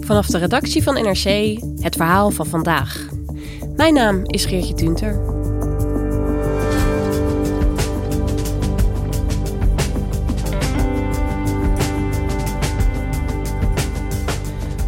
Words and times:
Vanaf 0.00 0.26
de 0.26 0.38
redactie 0.38 0.82
van 0.82 0.94
NRC 0.94 1.58
het 1.80 1.96
verhaal 1.96 2.30
van 2.30 2.46
vandaag. 2.46 3.08
Mijn 3.76 3.94
naam 3.94 4.22
is 4.24 4.44
Geertje 4.44 4.74
Tunter. 4.74 5.20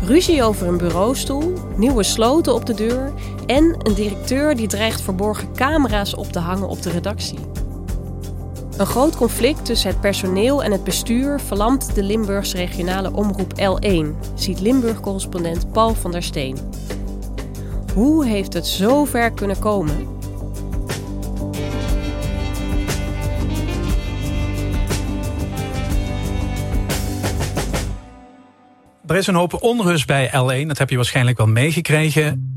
Ruzie 0.05 0.43
over 0.43 0.67
een 0.67 0.79
bureaustoel, 0.79 1.53
nieuwe 1.77 2.03
sloten 2.03 2.55
op 2.55 2.67
de 2.67 2.75
deur 2.75 3.13
en 3.47 3.77
een 3.79 3.95
directeur 3.95 4.57
die 4.57 4.69
dreigt 4.69 5.01
verborgen 5.01 5.53
camera's 5.55 6.15
op 6.15 6.33
te 6.33 6.39
hangen 6.39 6.69
op 6.69 6.83
de 6.83 6.91
redactie. 6.91 7.39
Een 8.77 8.87
groot 8.87 9.17
conflict 9.17 9.65
tussen 9.65 9.91
het 9.91 10.01
personeel 10.01 10.63
en 10.63 10.73
het 10.73 10.85
bestuur 10.85 11.41
verlamt 11.41 11.95
de 11.95 12.03
Limburgse 12.03 12.57
regionale 12.57 13.13
omroep 13.13 13.53
L1, 13.61 14.35
ziet 14.35 14.61
Limburg-correspondent 14.61 15.73
Paul 15.73 15.95
van 15.95 16.13
der 16.13 16.23
Steen. 16.23 16.57
Hoe 17.95 18.27
heeft 18.27 18.53
het 18.53 18.67
zo 18.67 19.05
ver 19.05 19.31
kunnen 19.31 19.59
komen? 19.59 20.09
Er 29.07 29.17
is 29.17 29.27
een 29.27 29.35
hoop 29.35 29.63
onrust 29.63 30.07
bij 30.07 30.29
L1, 30.29 30.67
dat 30.67 30.79
heb 30.79 30.91
je 30.91 30.97
waarschijnlijk 30.97 31.39
wel 31.39 31.47
meegekregen. 31.47 32.52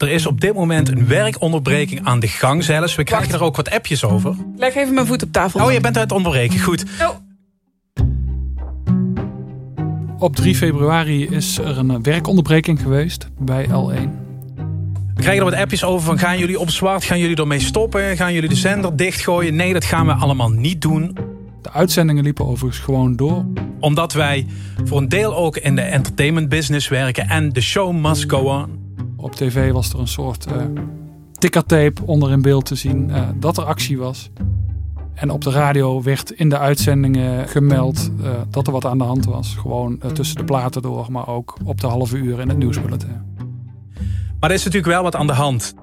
Er 0.00 0.08
is 0.10 0.26
op 0.26 0.40
dit 0.40 0.54
moment 0.54 0.88
een 0.88 1.06
werkonderbreking 1.06 2.04
aan 2.04 2.20
de 2.20 2.28
gang 2.28 2.64
zelfs. 2.64 2.94
We 2.94 3.04
krijgen 3.04 3.34
er 3.34 3.42
ook 3.42 3.56
wat 3.56 3.70
appjes 3.70 4.04
over. 4.04 4.34
Leg 4.56 4.74
even 4.74 4.94
mijn 4.94 5.06
voet 5.06 5.22
op 5.22 5.32
tafel. 5.32 5.64
Oh, 5.64 5.72
je 5.72 5.80
bent 5.80 5.96
aan 5.96 6.02
het 6.02 6.12
onderbreken. 6.12 6.60
Goed. 6.60 6.84
Oh. 7.00 7.08
Op 10.18 10.36
3 10.36 10.56
februari 10.56 11.26
is 11.26 11.58
er 11.58 11.78
een 11.78 12.02
werkonderbreking 12.02 12.80
geweest 12.80 13.28
bij 13.38 13.66
L1. 13.66 14.08
We 15.14 15.26
krijgen 15.26 15.44
er 15.44 15.50
wat 15.50 15.60
appjes 15.60 15.84
over 15.84 16.06
van 16.06 16.18
gaan 16.18 16.38
jullie 16.38 16.60
op 16.60 16.70
zwart, 16.70 17.04
gaan 17.04 17.18
jullie 17.18 17.36
ermee 17.36 17.60
stoppen, 17.60 18.16
gaan 18.16 18.32
jullie 18.32 18.48
de 18.48 18.54
zender 18.54 18.96
dichtgooien? 18.96 19.54
Nee, 19.54 19.72
dat 19.72 19.84
gaan 19.84 20.06
we 20.06 20.12
allemaal 20.12 20.50
niet 20.50 20.82
doen. 20.82 21.16
De 21.62 21.72
uitzendingen 21.72 22.24
liepen 22.24 22.46
overigens 22.46 22.84
gewoon 22.84 23.16
door. 23.16 23.44
Omdat 23.80 24.12
wij 24.12 24.46
voor 24.84 24.98
een 24.98 25.08
deel 25.08 25.36
ook 25.36 25.56
in 25.56 25.74
de 25.74 25.82
entertainment 25.82 26.48
business 26.48 26.88
werken 26.88 27.28
en 27.28 27.52
de 27.52 27.60
show 27.60 27.92
must 27.96 28.30
go 28.30 28.38
on. 28.38 28.79
Op 29.20 29.34
tv 29.34 29.72
was 29.72 29.92
er 29.92 29.98
een 29.98 30.08
soort 30.08 30.46
uh, 30.48 30.62
tickertape 31.32 32.02
onder 32.04 32.30
in 32.30 32.42
beeld 32.42 32.64
te 32.64 32.74
zien 32.74 33.08
uh, 33.08 33.28
dat 33.34 33.56
er 33.56 33.64
actie 33.64 33.98
was. 33.98 34.30
En 35.14 35.30
op 35.30 35.44
de 35.44 35.50
radio 35.50 36.02
werd 36.02 36.30
in 36.30 36.48
de 36.48 36.58
uitzendingen 36.58 37.48
gemeld 37.48 38.10
uh, 38.20 38.30
dat 38.50 38.66
er 38.66 38.72
wat 38.72 38.84
aan 38.84 38.98
de 38.98 39.04
hand 39.04 39.24
was. 39.24 39.54
Gewoon 39.54 40.00
tussen 40.12 40.36
de 40.36 40.44
platen 40.44 40.82
door, 40.82 41.06
maar 41.10 41.28
ook 41.28 41.56
op 41.64 41.80
de 41.80 41.86
halve 41.86 42.16
uur 42.16 42.40
in 42.40 42.48
het 42.48 42.58
nieuwsbulletin. 42.58 43.22
Maar 44.40 44.50
er 44.50 44.56
is 44.56 44.64
natuurlijk 44.64 44.92
wel 44.92 45.02
wat 45.02 45.16
aan 45.16 45.26
de 45.26 45.32
hand. 45.32 45.74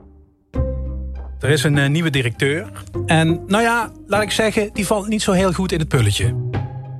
Er 1.39 1.49
is 1.49 1.63
een 1.63 1.91
nieuwe 1.91 2.09
directeur. 2.09 2.71
En 3.05 3.41
nou 3.47 3.63
ja, 3.63 3.91
laat 4.07 4.21
ik 4.21 4.31
zeggen, 4.31 4.69
die 4.73 4.85
valt 4.85 5.07
niet 5.07 5.21
zo 5.21 5.31
heel 5.31 5.53
goed 5.53 5.71
in 5.71 5.79
het 5.79 5.87
pulletje. 5.87 6.46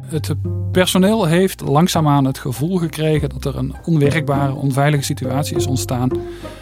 Het 0.07 0.35
personeel 0.72 1.25
heeft 1.25 1.62
langzaamaan 1.62 2.25
het 2.25 2.38
gevoel 2.38 2.78
gekregen 2.78 3.29
dat 3.29 3.45
er 3.45 3.56
een 3.56 3.75
onwerkbare, 3.85 4.53
onveilige 4.53 5.03
situatie 5.03 5.56
is 5.56 5.68
ontstaan 5.68 6.09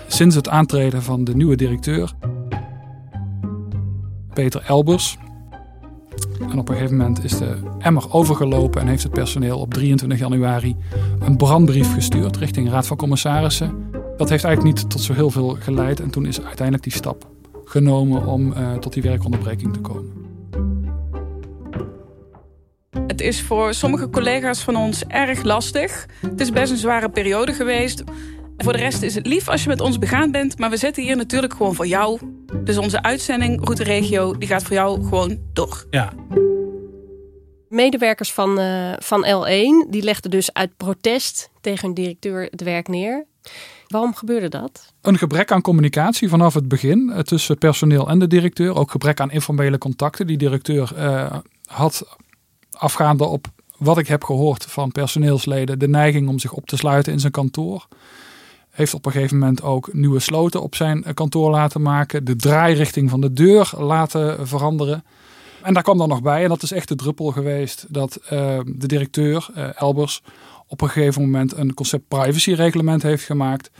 sinds 0.07 0.35
het 0.35 0.49
aantreden 0.49 1.03
van 1.03 1.23
de 1.23 1.35
nieuwe 1.35 1.55
directeur, 1.55 2.13
Peter 4.33 4.63
Elbers. 4.67 5.17
En 6.49 6.59
op 6.59 6.69
een 6.69 6.75
gegeven 6.75 6.97
moment 6.97 7.23
is 7.23 7.37
de 7.37 7.57
emmer 7.79 8.13
overgelopen 8.13 8.81
en 8.81 8.87
heeft 8.87 9.03
het 9.03 9.11
personeel 9.11 9.59
op 9.59 9.73
23 9.73 10.19
januari 10.19 10.75
een 11.19 11.37
brandbrief 11.37 11.93
gestuurd 11.93 12.37
richting 12.37 12.69
Raad 12.69 12.87
van 12.87 12.97
Commissarissen. 12.97 13.73
Dat 14.17 14.29
heeft 14.29 14.43
eigenlijk 14.43 14.75
niet 14.75 14.89
tot 14.89 15.01
zo 15.01 15.13
heel 15.13 15.29
veel 15.29 15.57
geleid 15.59 15.99
en 15.99 16.09
toen 16.09 16.25
is 16.25 16.41
uiteindelijk 16.41 16.83
die 16.83 16.93
stap 16.93 17.27
genomen 17.65 18.25
om 18.25 18.51
uh, 18.51 18.73
tot 18.73 18.93
die 18.93 19.03
werkonderbreking 19.03 19.73
te 19.73 19.79
komen. 19.79 20.24
Het 23.15 23.23
is 23.23 23.41
voor 23.41 23.73
sommige 23.73 24.09
collega's 24.09 24.59
van 24.59 24.75
ons 24.75 25.03
erg 25.05 25.43
lastig. 25.43 26.05
Het 26.21 26.41
is 26.41 26.51
best 26.51 26.71
een 26.71 26.77
zware 26.77 27.09
periode 27.09 27.53
geweest. 27.53 28.03
Voor 28.57 28.73
de 28.73 28.79
rest 28.79 29.01
is 29.01 29.15
het 29.15 29.25
lief 29.25 29.49
als 29.49 29.63
je 29.63 29.69
met 29.69 29.81
ons 29.81 29.99
begaan 29.99 30.31
bent, 30.31 30.59
maar 30.59 30.69
we 30.69 30.77
zitten 30.77 31.03
hier 31.03 31.15
natuurlijk 31.15 31.53
gewoon 31.53 31.75
voor 31.75 31.87
jou. 31.87 32.19
Dus 32.63 32.77
onze 32.77 33.01
uitzending 33.01 33.63
Route 33.63 33.83
Regio 33.83 34.37
die 34.37 34.47
gaat 34.47 34.63
voor 34.63 34.75
jou 34.75 35.03
gewoon 35.03 35.39
door. 35.53 35.85
Ja. 35.89 36.13
Medewerkers 37.69 38.33
van, 38.33 38.59
uh, 38.59 38.93
van 38.97 39.25
L1 39.25 39.89
die 39.89 40.03
legden 40.03 40.31
dus 40.31 40.53
uit 40.53 40.77
protest 40.77 41.49
tegen 41.61 41.85
hun 41.85 41.95
directeur 41.95 42.47
het 42.51 42.61
werk 42.61 42.87
neer. 42.87 43.25
Waarom 43.87 44.13
gebeurde 44.15 44.49
dat? 44.49 44.93
Een 45.01 45.17
gebrek 45.17 45.51
aan 45.51 45.61
communicatie 45.61 46.29
vanaf 46.29 46.53
het 46.53 46.67
begin 46.67 47.11
uh, 47.13 47.19
tussen 47.19 47.57
personeel 47.57 48.09
en 48.09 48.19
de 48.19 48.27
directeur. 48.27 48.75
Ook 48.75 48.91
gebrek 48.91 49.19
aan 49.19 49.31
informele 49.31 49.77
contacten. 49.77 50.27
Die 50.27 50.37
directeur 50.37 50.91
uh, 50.97 51.35
had 51.65 52.17
afgaande 52.77 53.25
op 53.25 53.47
wat 53.77 53.97
ik 53.97 54.07
heb 54.07 54.23
gehoord 54.23 54.65
van 54.65 54.91
personeelsleden, 54.91 55.79
de 55.79 55.87
neiging 55.87 56.27
om 56.27 56.39
zich 56.39 56.53
op 56.53 56.65
te 56.65 56.77
sluiten 56.77 57.13
in 57.13 57.19
zijn 57.19 57.31
kantoor. 57.31 57.87
Heeft 58.69 58.93
op 58.93 59.05
een 59.05 59.11
gegeven 59.11 59.37
moment 59.37 59.61
ook 59.61 59.93
nieuwe 59.93 60.19
sloten 60.19 60.61
op 60.61 60.75
zijn 60.75 61.13
kantoor 61.13 61.49
laten 61.49 61.81
maken. 61.81 62.25
De 62.25 62.35
draairichting 62.35 63.09
van 63.09 63.21
de 63.21 63.33
deur 63.33 63.71
laten 63.77 64.47
veranderen. 64.47 65.03
En 65.61 65.73
daar 65.73 65.83
kwam 65.83 65.97
dan 65.97 66.09
nog 66.09 66.21
bij, 66.21 66.43
en 66.43 66.49
dat 66.49 66.63
is 66.63 66.71
echt 66.71 66.87
de 66.87 66.95
druppel 66.95 67.31
geweest, 67.31 67.85
dat 67.89 68.19
uh, 68.23 68.29
de 68.65 68.87
directeur, 68.87 69.47
uh, 69.57 69.81
Elbers, 69.81 70.21
op 70.67 70.81
een 70.81 70.89
gegeven 70.89 71.21
moment 71.21 71.57
een 71.57 71.73
concept 71.73 72.07
privacyreglement 72.07 73.03
heeft 73.03 73.23
gemaakt. 73.23 73.71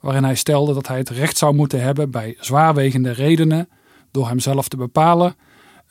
Waarin 0.00 0.24
hij 0.24 0.34
stelde 0.34 0.74
dat 0.74 0.88
hij 0.88 0.98
het 0.98 1.08
recht 1.08 1.36
zou 1.36 1.54
moeten 1.54 1.82
hebben 1.82 2.10
bij 2.10 2.36
zwaarwegende 2.40 3.10
redenen, 3.10 3.68
door 4.10 4.28
hemzelf 4.28 4.68
te 4.68 4.76
bepalen, 4.76 5.36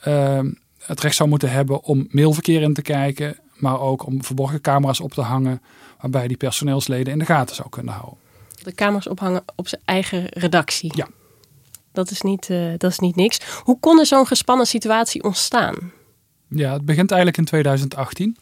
uh, 0.07 0.39
het 0.85 1.01
recht 1.01 1.15
zou 1.15 1.29
moeten 1.29 1.51
hebben 1.51 1.83
om 1.83 2.07
mailverkeer 2.09 2.61
in 2.61 2.73
te 2.73 2.81
kijken, 2.81 3.39
maar 3.55 3.79
ook 3.79 4.05
om 4.05 4.23
verborgen 4.23 4.61
camera's 4.61 4.99
op 4.99 5.13
te 5.13 5.21
hangen, 5.21 5.61
waarbij 6.01 6.27
die 6.27 6.37
personeelsleden 6.37 7.13
in 7.13 7.19
de 7.19 7.25
gaten 7.25 7.55
zou 7.55 7.69
kunnen 7.69 7.93
houden. 7.93 8.17
De 8.63 8.73
camera's 8.73 9.07
ophangen 9.07 9.43
op 9.55 9.67
zijn 9.67 9.81
eigen 9.85 10.25
redactie. 10.29 10.91
Ja. 10.95 11.07
Dat 11.91 12.11
is 12.11 12.21
niet, 12.21 12.49
uh, 12.49 12.73
dat 12.77 12.91
is 12.91 12.99
niet 12.99 13.15
niks. 13.15 13.39
Hoe 13.63 13.79
kon 13.79 13.99
er 13.99 14.05
zo'n 14.05 14.27
gespannen 14.27 14.65
situatie 14.65 15.23
ontstaan? 15.23 15.91
Ja, 16.47 16.73
het 16.73 16.85
begint 16.85 17.11
eigenlijk 17.11 17.39
in 17.39 17.45
2018 17.45 18.37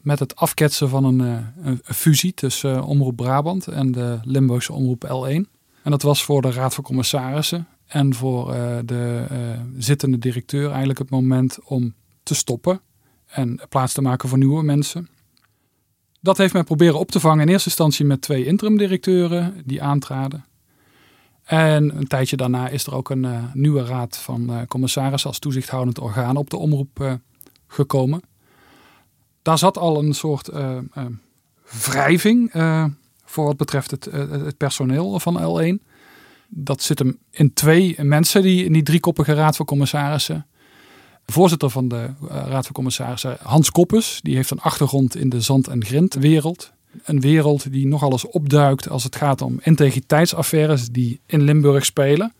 met 0.00 0.18
het 0.18 0.36
afketsen 0.36 0.88
van 0.88 1.04
een, 1.04 1.18
een, 1.18 1.50
een 1.62 1.94
fusie 1.94 2.34
tussen 2.34 2.76
uh, 2.76 2.88
Omroep 2.88 3.16
Brabant 3.16 3.66
en 3.66 3.92
de 3.92 4.18
Limburgse 4.22 4.72
Omroep 4.72 5.04
L1. 5.06 5.50
En 5.82 5.90
dat 5.90 6.02
was 6.02 6.24
voor 6.24 6.42
de 6.42 6.50
Raad 6.50 6.74
van 6.74 6.84
Commissarissen 6.84 7.66
en 7.86 8.14
voor 8.14 8.54
uh, 8.54 8.78
de 8.84 9.26
uh, 9.32 9.38
zittende 9.78 10.18
directeur 10.18 10.68
eigenlijk 10.68 10.98
het 10.98 11.10
moment 11.10 11.58
om 11.64 11.94
te 12.22 12.34
stoppen 12.34 12.80
en 13.26 13.60
plaats 13.68 13.92
te 13.92 14.02
maken 14.02 14.28
voor 14.28 14.38
nieuwe 14.38 14.62
mensen. 14.62 15.08
Dat 16.20 16.36
heeft 16.36 16.52
men 16.52 16.64
proberen 16.64 16.98
op 16.98 17.10
te 17.10 17.20
vangen 17.20 17.40
in 17.40 17.48
eerste 17.48 17.68
instantie 17.68 18.04
met 18.04 18.20
twee 18.20 18.44
interim-directeuren 18.44 19.62
die 19.64 19.82
aantraden. 19.82 20.44
En 21.44 21.96
een 21.96 22.06
tijdje 22.06 22.36
daarna 22.36 22.68
is 22.68 22.86
er 22.86 22.94
ook 22.94 23.10
een 23.10 23.24
uh, 23.24 23.44
nieuwe 23.52 23.84
raad 23.84 24.16
van 24.16 24.66
commissarissen 24.68 25.30
als 25.30 25.38
toezichthoudend 25.38 25.98
orgaan 25.98 26.36
op 26.36 26.50
de 26.50 26.56
omroep 26.56 27.18
gekomen. 27.66 28.20
daar 29.42 29.58
zat 29.58 29.78
al 29.78 29.98
een 29.98 30.14
soort 30.14 30.50
wrijving 31.84 32.50
voor 33.24 33.44
wat 33.44 33.56
betreft 33.56 33.90
het, 33.90 34.04
het 34.10 34.56
personeel 34.56 35.20
van 35.20 35.40
L1. 35.40 35.85
Dat 36.48 36.82
zit 36.82 36.98
hem 36.98 37.18
in 37.30 37.52
twee 37.52 37.94
mensen, 38.02 38.42
die, 38.42 38.64
in 38.64 38.72
die 38.72 38.82
driekoppige 38.82 39.34
raad 39.34 39.56
van 39.56 39.66
commissarissen. 39.66 40.46
Voorzitter 41.26 41.70
van 41.70 41.88
de 41.88 42.10
raad 42.28 42.64
van 42.64 42.74
commissarissen, 42.74 43.36
Hans 43.42 43.70
Koppes, 43.70 44.20
die 44.22 44.36
heeft 44.36 44.50
een 44.50 44.60
achtergrond 44.60 45.16
in 45.16 45.28
de 45.28 45.40
zand- 45.40 45.68
en 45.68 45.84
grindwereld. 45.84 46.72
Een 47.04 47.20
wereld 47.20 47.72
die 47.72 47.86
nogal 47.86 48.12
eens 48.12 48.26
opduikt 48.26 48.88
als 48.88 49.04
het 49.04 49.16
gaat 49.16 49.42
om 49.42 49.60
integriteitsaffaires 49.62 50.88
die 50.88 51.20
in 51.26 51.42
Limburg 51.42 51.84
spelen. 51.84 52.32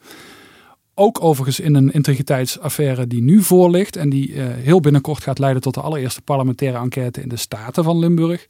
Ook 0.95 1.23
overigens 1.23 1.61
in 1.61 1.75
een 1.75 1.93
integriteitsaffaire 1.93 3.07
die 3.07 3.23
nu 3.23 3.43
voor 3.43 3.71
ligt 3.71 3.97
en 3.97 4.11
die 4.11 4.29
uh, 4.29 4.45
heel 4.49 4.81
binnenkort 4.81 5.23
gaat 5.23 5.39
leiden 5.39 5.63
tot 5.63 5.75
de 5.75 5.81
allereerste 5.81 6.23
parlementaire 6.23 6.79
enquête 6.79 7.23
in 7.23 7.29
de 7.29 7.37
Staten 7.37 7.85
van 7.85 7.99
Limburg. 7.99 8.47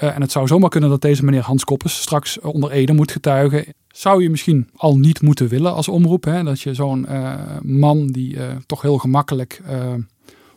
Uh, 0.00 0.14
en 0.14 0.20
het 0.20 0.32
zou 0.32 0.46
zomaar 0.46 0.70
kunnen 0.70 0.90
dat 0.90 1.00
deze 1.00 1.24
meneer 1.24 1.42
Hans 1.42 1.64
Koppes 1.64 2.00
straks 2.00 2.40
onder 2.40 2.70
Ede 2.70 2.92
moet 2.92 3.12
getuigen. 3.12 3.64
Zou 3.88 4.22
je 4.22 4.30
misschien 4.30 4.68
al 4.76 4.98
niet 4.98 5.22
moeten 5.22 5.48
willen 5.48 5.74
als 5.74 5.88
omroep. 5.88 6.24
Hè? 6.24 6.42
Dat 6.42 6.60
je 6.60 6.74
zo'n 6.74 7.06
uh, 7.10 7.34
man 7.62 8.06
die 8.06 8.36
toch 8.66 8.82
heel 8.82 8.98
gemakkelijk 8.98 9.60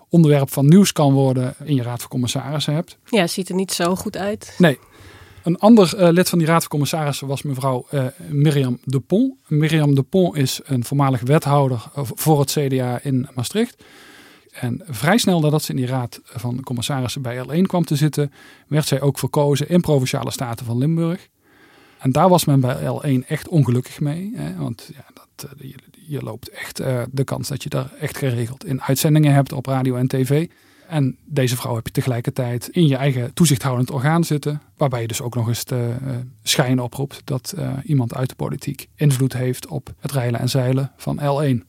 onderwerp 0.09 0.51
van 0.51 0.67
nieuws 0.67 0.91
kan 0.91 1.13
worden 1.13 1.55
in 1.63 1.75
je 1.75 1.83
raad 1.83 1.99
van 1.99 2.09
commissarissen 2.09 2.73
hebt. 2.73 2.97
Ja, 3.05 3.27
ziet 3.27 3.49
er 3.49 3.55
niet 3.55 3.71
zo 3.71 3.95
goed 3.95 4.17
uit. 4.17 4.55
Nee. 4.57 4.77
Een 5.43 5.59
ander 5.59 5.93
uh, 5.99 6.09
lid 6.09 6.29
van 6.29 6.37
die 6.37 6.47
raad 6.47 6.61
van 6.61 6.69
commissarissen 6.69 7.27
was 7.27 7.41
mevrouw 7.41 7.85
uh, 7.91 8.05
Mirjam 8.29 8.79
de 8.83 8.99
Pont. 8.99 9.33
Mirjam 9.47 9.95
de 9.95 10.03
Pont 10.03 10.35
is 10.35 10.59
een 10.63 10.83
voormalig 10.83 11.21
wethouder 11.21 11.85
eh, 11.95 12.03
voor 12.13 12.39
het 12.39 12.51
CDA 12.51 12.99
in 13.03 13.27
Maastricht. 13.33 13.83
En 14.59 14.81
vrij 14.85 15.17
snel 15.17 15.39
nadat 15.39 15.63
ze 15.63 15.71
in 15.71 15.77
die 15.77 15.85
raad 15.85 16.21
van 16.23 16.63
commissarissen 16.63 17.21
bij 17.21 17.45
L1 17.45 17.61
kwam 17.61 17.85
te 17.85 17.95
zitten, 17.95 18.31
werd 18.67 18.87
zij 18.87 19.01
ook 19.01 19.19
verkozen 19.19 19.69
in 19.69 19.81
Provinciale 19.81 20.31
Staten 20.31 20.65
van 20.65 20.77
Limburg. 20.77 21.27
En 21.99 22.11
daar 22.11 22.29
was 22.29 22.45
men 22.45 22.59
bij 22.59 22.75
L1 22.75 23.27
echt 23.27 23.47
ongelukkig 23.47 23.99
mee. 23.99 24.31
Hè, 24.35 24.55
want 24.55 24.89
ja, 24.93 25.05
dat, 25.13 25.49
je, 25.57 25.75
je, 26.07 26.21
loopt 26.21 26.49
echt 26.49 26.77
de 27.11 27.23
kans 27.23 27.47
dat 27.47 27.63
je 27.63 27.69
daar 27.69 27.91
echt 27.99 28.17
geregeld 28.17 28.65
in 28.65 28.81
uitzendingen 28.81 29.33
hebt 29.33 29.51
op 29.51 29.65
radio 29.65 29.95
en 29.95 30.07
tv. 30.07 30.47
En 30.87 31.17
deze 31.25 31.55
vrouw 31.55 31.75
heb 31.75 31.85
je 31.85 31.91
tegelijkertijd 31.91 32.67
in 32.67 32.87
je 32.87 32.95
eigen 32.95 33.33
toezichthoudend 33.33 33.91
orgaan 33.91 34.23
zitten. 34.23 34.61
Waarbij 34.77 35.01
je 35.01 35.07
dus 35.07 35.21
ook 35.21 35.35
nog 35.35 35.47
eens 35.47 35.65
de 35.65 35.95
uh, 36.03 36.11
schijn 36.43 36.81
oproept 36.81 37.21
dat 37.23 37.55
iemand 37.83 38.15
uit 38.15 38.29
de 38.29 38.35
politiek 38.35 38.87
invloed 38.95 39.33
heeft 39.33 39.67
op 39.67 39.93
het 39.99 40.11
rijlen 40.11 40.39
en 40.39 40.49
zeilen 40.49 40.91
van 40.97 41.19
L1. 41.19 41.68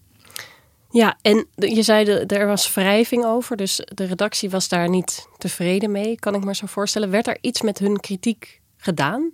Ja, 0.93 1.19
en 1.23 1.47
je 1.55 1.83
zei 1.83 2.05
er 2.11 2.47
was 2.47 2.75
wrijving 2.75 3.25
over, 3.25 3.57
dus 3.57 3.81
de 3.95 4.05
redactie 4.05 4.51
was 4.51 4.69
daar 4.69 4.89
niet 4.89 5.27
tevreden 5.39 5.91
mee, 5.91 6.19
kan 6.19 6.35
ik 6.35 6.45
me 6.45 6.55
zo 6.55 6.67
voorstellen. 6.67 7.11
Werd 7.11 7.27
er 7.27 7.39
iets 7.41 7.63
met 7.63 7.79
hun 7.79 8.01
kritiek 8.01 8.61
gedaan? 8.77 9.31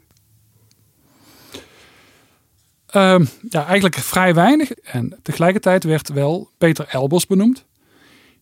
Um, 2.95 3.29
ja, 3.49 3.67
eigenlijk 3.67 3.95
vrij 3.95 4.35
weinig. 4.35 4.71
En 4.71 5.19
tegelijkertijd 5.23 5.85
werd 5.85 6.09
wel 6.09 6.51
Peter 6.59 6.89
Elbers 6.89 7.27
benoemd. 7.27 7.65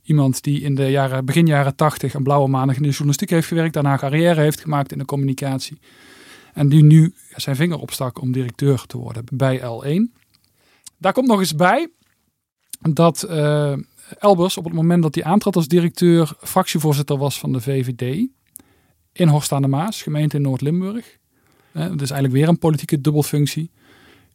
Iemand 0.03 0.43
die 0.43 0.61
in 0.61 0.75
de 0.75 0.91
jaren, 0.91 1.25
begin 1.25 1.47
jaren 1.47 1.77
80 1.77 2.15
een 2.15 2.23
blauwe 2.23 2.49
maandag 2.49 2.77
in 2.77 2.83
de 2.83 2.89
journalistiek 2.89 3.31
heeft 3.31 3.47
gewerkt. 3.47 3.75
Daarna 3.75 3.97
carrière 3.97 4.41
heeft 4.41 4.61
gemaakt 4.61 4.93
in 4.93 4.99
de 4.99 5.05
communicatie. 5.05 5.79
En 6.55 6.69
die 6.69 6.85
nu 6.85 7.15
zijn 7.37 7.57
vinger 7.57 7.79
opstak 7.79 8.21
om 8.21 8.33
directeur 8.33 8.87
te 8.87 8.99
worden 8.99 9.25
bij 9.33 9.61
L1. 9.61 10.23
Daar 10.99 11.13
komt 11.13 11.27
nog 11.27 11.41
eens 11.41 11.55
bij 11.55 11.89
dat 12.93 13.27
uh, 13.31 13.73
Elbers 14.19 14.57
op 14.57 14.65
het 14.65 14.73
moment 14.73 15.03
dat 15.03 15.15
hij 15.15 15.25
aantrad 15.25 15.57
als 15.57 15.69
directeur 15.69 16.33
fractievoorzitter 16.41 17.17
was 17.17 17.39
van 17.39 17.53
de 17.53 17.61
VVD. 17.61 18.27
In 19.13 19.29
Horst 19.29 19.53
aan 19.53 19.63
de 19.63 19.69
Maas, 19.69 20.03
gemeente 20.03 20.37
in 20.37 20.43
Noord-Limburg. 20.43 21.19
Dat 21.73 22.01
is 22.01 22.11
eigenlijk 22.11 22.33
weer 22.33 22.49
een 22.49 22.59
politieke 22.59 23.01
dubbelfunctie. 23.01 23.71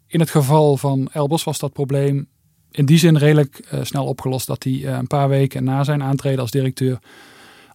In 0.07 0.19
het 0.19 0.29
geval 0.29 0.77
van 0.77 1.09
Elbers 1.11 1.43
was 1.43 1.59
dat 1.59 1.73
probleem 1.73 2.27
in 2.71 2.85
die 2.85 2.97
zin 2.97 3.17
redelijk 3.17 3.67
uh, 3.73 3.79
snel 3.83 4.05
opgelost 4.05 4.47
dat 4.47 4.63
hij 4.63 4.85
een 4.87 5.07
paar 5.07 5.29
weken 5.29 5.63
na 5.63 5.83
zijn 5.83 6.03
aantreden 6.03 6.39
als 6.39 6.51
directeur 6.51 6.99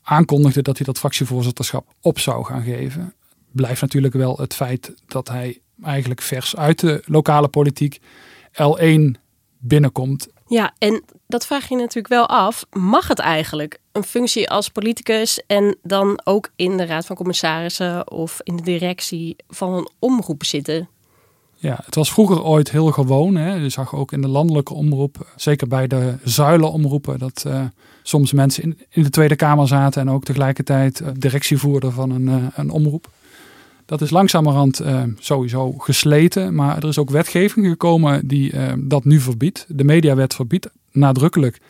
aankondigde 0.02 0.62
dat 0.62 0.76
hij 0.76 0.86
dat 0.86 0.98
fractievoorzitterschap 0.98 1.92
op 2.00 2.18
zou 2.18 2.44
gaan 2.44 2.62
geven. 2.62 3.14
Blijft 3.50 3.80
natuurlijk 3.80 4.14
wel 4.14 4.36
het 4.36 4.54
feit 4.54 4.94
dat 5.06 5.28
hij 5.28 5.60
eigenlijk 5.82 6.22
vers 6.22 6.56
uit 6.56 6.80
de 6.80 7.02
lokale 7.06 7.48
politiek 7.48 8.00
L1 8.52 9.20
binnenkomt. 9.58 10.28
Ja, 10.54 10.72
en 10.78 11.02
dat 11.26 11.46
vraag 11.46 11.68
je 11.68 11.76
natuurlijk 11.76 12.08
wel 12.08 12.28
af. 12.28 12.64
Mag 12.72 13.08
het 13.08 13.18
eigenlijk 13.18 13.78
een 13.92 14.02
functie 14.02 14.50
als 14.50 14.68
politicus 14.68 15.42
en 15.46 15.76
dan 15.82 16.20
ook 16.24 16.50
in 16.56 16.76
de 16.76 16.86
raad 16.86 17.06
van 17.06 17.16
commissarissen 17.16 18.10
of 18.10 18.40
in 18.42 18.56
de 18.56 18.62
directie 18.62 19.36
van 19.48 19.72
een 19.72 19.88
omroep 19.98 20.44
zitten? 20.44 20.88
Ja, 21.54 21.80
het 21.84 21.94
was 21.94 22.12
vroeger 22.12 22.42
ooit 22.42 22.70
heel 22.70 22.90
gewoon. 22.90 23.34
Hè. 23.34 23.54
Je 23.54 23.68
zag 23.68 23.94
ook 23.94 24.12
in 24.12 24.20
de 24.20 24.28
landelijke 24.28 24.74
omroep, 24.74 25.32
zeker 25.36 25.68
bij 25.68 25.86
de 25.86 26.14
zuilenomroepen, 26.24 27.18
dat 27.18 27.44
uh, 27.46 27.60
soms 28.02 28.32
mensen 28.32 28.62
in, 28.62 28.78
in, 28.90 29.02
de 29.02 29.10
Tweede 29.10 29.36
Kamer 29.36 29.68
zaten 29.68 30.00
en 30.00 30.10
ook 30.10 30.24
tegelijkertijd 30.24 31.00
uh, 31.00 31.08
directie 31.16 31.58
voerden 31.58 31.92
van 31.92 32.10
een, 32.10 32.26
uh, 32.26 32.46
een 32.54 32.70
omroep. 32.70 33.08
Dat 33.86 34.00
is 34.00 34.10
langzamerhand 34.10 34.80
sowieso 35.18 35.72
gesleten, 35.72 36.54
maar 36.54 36.76
er 36.76 36.88
is 36.88 36.98
ook 36.98 37.10
wetgeving 37.10 37.66
gekomen 37.66 38.26
die 38.26 38.52
dat 38.78 39.04
nu 39.04 39.20
verbiedt. 39.20 39.66
De 39.68 39.84
mediawet 39.84 40.34
verbiedt 40.34 40.70
nadrukkelijk 40.92 41.60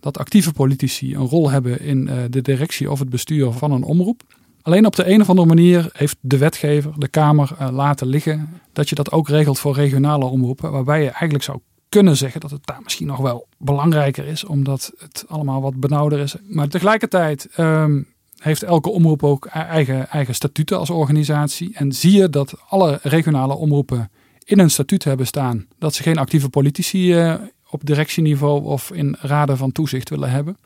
dat 0.00 0.18
actieve 0.18 0.52
politici 0.52 1.14
een 1.14 1.26
rol 1.26 1.50
hebben 1.50 1.80
in 1.80 2.10
de 2.30 2.42
directie 2.42 2.90
of 2.90 2.98
het 2.98 3.08
bestuur 3.08 3.52
van 3.52 3.70
een 3.70 3.82
omroep. 3.82 4.22
Alleen 4.62 4.86
op 4.86 4.96
de 4.96 5.10
een 5.10 5.20
of 5.20 5.28
andere 5.28 5.48
manier 5.48 5.90
heeft 5.92 6.16
de 6.20 6.38
wetgever, 6.38 6.92
de 6.96 7.08
Kamer, 7.08 7.50
uh, 7.60 7.68
laten 7.70 8.06
liggen 8.06 8.48
dat 8.72 8.88
je 8.88 8.94
dat 8.94 9.12
ook 9.12 9.28
regelt 9.28 9.58
voor 9.58 9.74
regionale 9.74 10.24
omroepen. 10.24 10.72
Waarbij 10.72 11.02
je 11.02 11.08
eigenlijk 11.08 11.44
zou 11.44 11.58
kunnen 11.88 12.16
zeggen 12.16 12.40
dat 12.40 12.50
het 12.50 12.66
daar 12.66 12.80
misschien 12.82 13.06
nog 13.06 13.18
wel 13.18 13.46
belangrijker 13.58 14.26
is, 14.26 14.44
omdat 14.44 14.92
het 14.98 15.24
allemaal 15.28 15.60
wat 15.60 15.80
benauwder 15.80 16.18
is. 16.18 16.34
Maar 16.48 16.68
tegelijkertijd 16.68 17.48
um, 17.58 18.06
heeft 18.42 18.62
elke 18.62 18.90
omroep 18.90 19.22
ook 19.22 19.46
e-, 19.46 19.48
eigen, 19.48 20.08
eigen 20.08 20.34
statuten 20.34 20.78
als 20.78 20.90
organisatie. 20.90 21.70
En 21.74 21.92
zie 21.92 22.12
je 22.12 22.28
dat 22.28 22.54
alle 22.68 22.98
regionale 23.02 23.54
omroepen 23.54 24.10
in 24.44 24.58
een 24.58 24.70
statuut 24.70 25.04
hebben 25.04 25.26
staan 25.26 25.66
dat 25.78 25.94
ze 25.94 26.02
geen 26.02 26.18
actieve 26.18 26.48
politici 26.48 27.16
uh, 27.16 27.34
op 27.70 27.86
directieniveau 27.86 28.64
of 28.64 28.90
in 28.92 29.16
raden 29.20 29.56
van 29.56 29.72
toezicht 29.72 30.08
willen 30.08 30.30
hebben. 30.30 30.56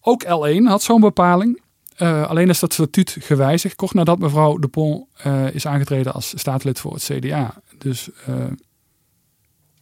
Ook 0.00 0.24
L1 0.24 0.62
had 0.64 0.82
zo'n 0.82 1.00
bepaling. 1.00 1.60
Uh, 1.98 2.28
alleen 2.28 2.48
is 2.48 2.58
dat 2.58 2.72
statuut 2.72 3.16
gewijzigd 3.20 3.74
kort 3.74 3.94
nadat 3.94 4.18
mevrouw 4.18 4.58
De 4.58 4.68
Pont 4.68 5.06
uh, 5.26 5.54
is 5.54 5.66
aangetreden 5.66 6.12
als 6.12 6.32
staatslid 6.36 6.80
voor 6.80 6.92
het 6.92 7.02
CDA. 7.02 7.62
Dus 7.78 8.08
uh, 8.28 8.44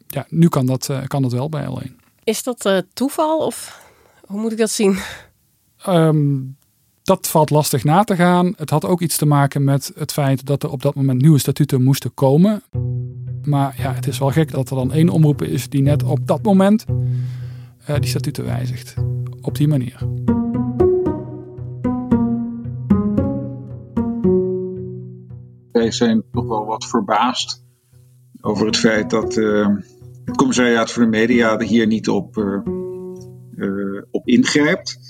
ja, 0.07 0.26
nu 0.28 0.49
kan 0.49 0.66
dat, 0.66 0.90
kan 1.07 1.23
dat 1.23 1.33
wel 1.33 1.49
bij 1.49 1.66
L1. 1.66 1.90
Is 2.25 2.43
dat 2.43 2.85
toeval 2.93 3.38
of 3.38 3.88
hoe 4.26 4.40
moet 4.40 4.52
ik 4.52 4.59
dat 4.59 4.71
zien? 4.71 4.99
Um, 5.88 6.57
dat 7.11 7.29
valt 7.29 7.50
lastig 7.50 7.85
na 7.85 8.05
te 8.05 8.17
gaan. 8.17 8.52
Het 8.57 8.71
had 8.71 8.85
ook 8.85 9.00
iets 9.00 9.17
te 9.17 9.26
maken 9.26 9.64
met 9.64 9.93
het 9.95 10.12
feit 10.12 10.47
dat 10.47 10.62
er 10.62 10.71
op 10.71 10.83
dat 10.83 10.95
moment 10.95 11.21
nieuwe 11.21 11.38
statuten 11.38 11.83
moesten 11.83 12.14
komen. 12.14 12.62
Maar 13.43 13.75
ja, 13.79 13.95
het 13.95 14.07
is 14.07 14.19
wel 14.19 14.31
gek 14.31 14.50
dat 14.50 14.71
er 14.71 14.76
dan 14.76 14.93
één 14.93 15.09
omroep 15.09 15.43
is 15.43 15.69
die 15.69 15.83
net 15.83 16.02
op 16.02 16.26
dat 16.26 16.43
moment 16.43 16.85
die 17.85 18.11
statuten 18.11 18.45
wijzigt. 18.45 18.95
Op 19.40 19.57
die 19.57 19.69
manier. 19.69 19.99
Wij 25.73 25.90
zijn 25.90 26.23
toch 26.33 26.47
wel 26.47 26.64
wat 26.64 26.87
verbaasd 26.87 27.64
over 28.40 28.67
het 28.67 28.76
feit 28.76 29.11
dat 29.11 29.37
uh, 29.37 29.69
het 30.25 30.37
commissariaat 30.37 30.90
voor 30.90 31.02
de 31.02 31.09
media 31.09 31.61
hier 31.61 31.87
niet 31.87 32.09
op, 32.09 32.37
uh, 33.57 34.02
op 34.11 34.26
ingrijpt. 34.26 35.10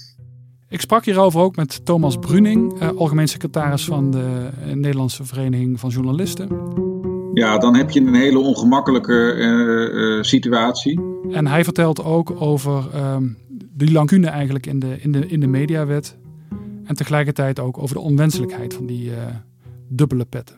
Ik 0.70 0.80
sprak 0.80 1.04
hierover 1.04 1.40
ook 1.40 1.56
met 1.56 1.84
Thomas 1.84 2.16
Bruning, 2.16 2.80
algemeen 2.96 3.28
secretaris 3.28 3.84
van 3.84 4.10
de 4.10 4.48
Nederlandse 4.74 5.24
Vereniging 5.24 5.80
van 5.80 5.90
Journalisten. 5.90 6.48
Ja, 7.34 7.58
dan 7.58 7.76
heb 7.76 7.90
je 7.90 8.00
een 8.00 8.14
hele 8.14 8.38
ongemakkelijke 8.38 10.18
situatie. 10.20 11.00
En 11.30 11.46
hij 11.46 11.64
vertelt 11.64 12.04
ook 12.04 12.40
over 12.40 12.84
ehm, 12.92 13.28
die 13.48 13.92
lacune 13.92 14.26
eigenlijk 14.26 14.66
in 14.66 14.78
de, 14.78 14.96
in, 15.00 15.12
de, 15.12 15.26
in 15.26 15.40
de 15.40 15.46
mediawet. 15.46 16.16
En 16.84 16.94
tegelijkertijd 16.94 17.60
ook 17.60 17.78
over 17.78 17.94
de 17.94 18.02
onwenselijkheid 18.02 18.74
van 18.74 18.86
die 18.86 19.10
dubbele 19.88 20.24
petten. 20.24 20.56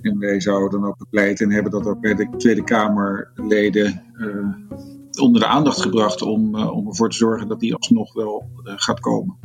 En 0.00 0.18
wij 0.18 0.40
zouden 0.40 0.80
dan 0.80 0.88
ook 0.88 1.06
pleiten 1.10 1.50
hebben 1.50 1.72
dat 1.72 1.86
ook 1.86 2.00
bij 2.00 2.14
de 2.14 2.28
Tweede 2.36 2.64
Kamerleden 2.64 4.02
onder 5.20 5.40
de 5.40 5.46
aandacht 5.46 5.80
gebracht 5.80 6.22
om, 6.22 6.56
uh, 6.56 6.76
om 6.76 6.88
ervoor 6.88 7.10
te 7.10 7.16
zorgen 7.16 7.48
dat 7.48 7.60
die 7.60 7.74
alsnog 7.74 8.12
wel 8.12 8.48
uh, 8.64 8.72
gaat 8.76 9.00
komen. 9.00 9.36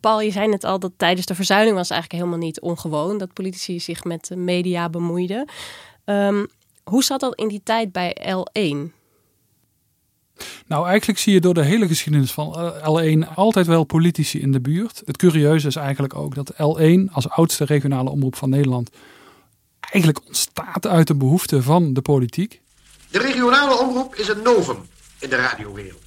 Paul, 0.00 0.20
je 0.20 0.30
zei 0.30 0.48
net 0.48 0.64
al 0.64 0.78
dat 0.78 0.92
tijdens 0.96 1.26
de 1.26 1.34
verzuiling 1.34 1.76
was 1.76 1.90
eigenlijk 1.90 2.22
helemaal 2.22 2.46
niet 2.46 2.60
ongewoon 2.60 3.18
dat 3.18 3.32
politici 3.32 3.80
zich 3.80 4.04
met 4.04 4.26
de 4.26 4.36
media 4.36 4.88
bemoeiden. 4.88 5.48
Um, 6.04 6.46
hoe 6.84 7.04
zat 7.04 7.20
dat 7.20 7.34
in 7.34 7.48
die 7.48 7.60
tijd 7.64 7.92
bij 7.92 8.16
L1? 8.20 8.96
Nou, 10.66 10.86
eigenlijk 10.86 11.18
zie 11.18 11.32
je 11.32 11.40
door 11.40 11.54
de 11.54 11.64
hele 11.64 11.86
geschiedenis 11.86 12.32
van 12.32 12.72
L1 12.74 13.34
altijd 13.34 13.66
wel 13.66 13.84
politici 13.84 14.40
in 14.40 14.52
de 14.52 14.60
buurt. 14.60 15.02
Het 15.04 15.16
curieuze 15.16 15.66
is 15.66 15.76
eigenlijk 15.76 16.14
ook 16.14 16.34
dat 16.34 16.52
L1 16.52 17.12
als 17.12 17.28
oudste 17.28 17.64
regionale 17.64 18.10
omroep 18.10 18.36
van 18.36 18.50
Nederland 18.50 18.90
eigenlijk 19.80 20.26
ontstaat 20.26 20.86
uit 20.86 21.06
de 21.06 21.16
behoeften 21.16 21.62
van 21.62 21.92
de 21.92 22.02
politiek. 22.02 22.60
De 23.10 23.18
regionale 23.18 23.78
omroep 23.78 24.14
is 24.14 24.28
een 24.28 24.42
novum 24.42 24.76
in 25.18 25.30
de 25.30 25.36
radiowereld. 25.36 26.02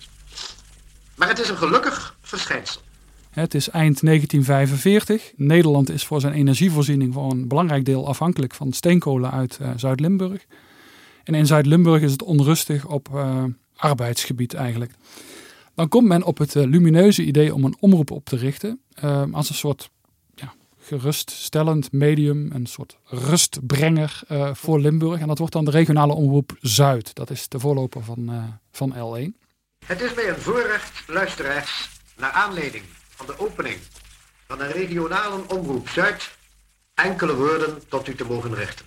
Maar 1.16 1.28
het 1.28 1.40
is 1.40 1.50
een 1.50 1.58
gelukkig 1.58 2.18
verschijnsel. 2.22 2.82
Het 3.30 3.54
is 3.54 3.70
eind 3.70 4.02
1945. 4.02 5.32
Nederland 5.36 5.90
is 5.90 6.06
voor 6.06 6.22
zijn 6.22 6.34
energievoorziening 6.34 7.14
voor 7.14 7.32
een 7.32 7.48
belangrijk 7.48 7.86
deel 7.86 8.08
afhankelijk 8.08 8.54
van 8.54 8.74
steenkolen 8.74 9.32
uit 9.32 9.58
uh, 9.62 9.70
Zuid-Limburg. 9.76 10.46
En 11.24 11.34
in 11.34 11.46
Zuid-Limburg 11.46 12.02
is 12.02 12.12
het 12.12 12.24
onrustig 12.24 12.88
op 12.88 13.10
uh, 13.14 13.44
arbeidsgebied 13.76 14.54
eigenlijk. 14.54 14.92
Dan 15.76 15.88
komt 15.88 16.08
men 16.08 16.24
op 16.24 16.38
het 16.38 16.56
uh, 16.56 16.64
lumineuze 16.64 17.24
idee 17.24 17.54
om 17.54 17.66
een 17.66 17.78
omroep 17.80 18.12
op 18.12 18.26
te 18.26 18.36
richten 18.36 18.82
als 19.32 19.50
een 19.50 19.56
soort 19.56 19.90
geruststellend 21.00 21.92
medium, 21.92 22.52
een 22.52 22.66
soort 22.66 22.98
rustbrenger 23.06 24.22
voor 24.54 24.80
Limburg. 24.80 25.20
En 25.20 25.28
dat 25.28 25.38
wordt 25.38 25.54
dan 25.54 25.66
de 25.66 25.72
regionale 25.72 26.14
omroep 26.14 26.58
Zuid. 26.60 27.16
Dat 27.16 27.30
is 27.30 27.48
de 27.48 27.60
voorloper 27.60 28.04
van, 28.04 28.60
van 28.72 28.94
L1. 28.94 29.40
Het 29.86 30.02
is 30.02 30.14
mij 30.14 30.30
een 30.30 30.42
voorrecht, 30.42 31.04
luisteraars, 31.08 31.90
naar 32.18 32.32
aanleiding 32.32 32.84
van 33.10 33.26
de 33.26 33.40
opening 33.40 33.78
van 34.48 34.62
een 34.62 34.72
regionale 34.72 35.44
omroep 35.48 35.90
Zuid 35.90 36.38
enkele 36.94 37.36
woorden 37.36 37.88
tot 37.88 38.08
u 38.08 38.16
te 38.16 38.26
mogen 38.26 38.56
richten. 38.56 38.86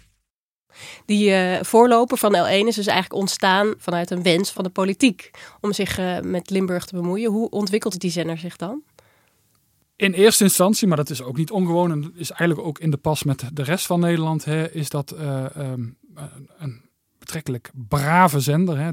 Die 1.07 1.31
uh, 1.31 1.63
voorloper 1.63 2.17
van 2.17 2.35
L1 2.35 2.67
is 2.67 2.75
dus 2.75 2.87
eigenlijk 2.87 3.21
ontstaan 3.21 3.75
vanuit 3.79 4.11
een 4.11 4.23
wens 4.23 4.51
van 4.51 4.65
de 4.65 4.71
politiek 4.71 5.31
om 5.61 5.73
zich 5.73 5.99
uh, 5.99 6.21
met 6.21 6.51
Limburg 6.51 6.85
te 6.85 6.95
bemoeien. 6.95 7.31
Hoe 7.31 7.51
ontwikkelt 7.51 8.01
die 8.01 8.11
zender 8.11 8.39
zich 8.39 8.57
dan? 8.57 8.83
In 9.97 10.13
eerste 10.13 10.45
instantie, 10.45 10.89
maar 10.89 10.97
dat 10.97 11.11
is 11.11 11.23
ook 11.23 11.37
niet 11.37 11.51
ongewoon 11.51 11.91
en 11.91 12.13
is 12.15 12.31
eigenlijk 12.31 12.69
ook 12.69 12.79
in 12.79 12.91
de 12.91 12.97
pas 12.97 13.23
met 13.23 13.45
de 13.53 13.63
rest 13.63 13.87
van 13.87 14.01
Nederland, 14.01 14.45
hè, 14.45 14.73
is 14.73 14.89
dat 14.89 15.15
uh, 15.19 15.45
um, 15.57 15.97
een 16.59 16.83
betrekkelijk 17.19 17.71
brave 17.89 18.41
zender. 18.41 18.79
Hè, 18.79 18.91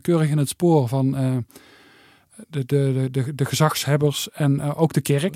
keurig 0.00 0.30
in 0.30 0.38
het 0.38 0.48
spoor 0.48 0.88
van 0.88 1.10
de, 2.48 2.64
de, 2.64 3.08
de, 3.10 3.34
de 3.34 3.44
gezagshebbers 3.44 4.30
en 4.30 4.60
ook 4.60 4.92
de 4.92 5.00
kerk. 5.00 5.34